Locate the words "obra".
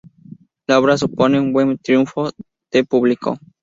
0.79-0.97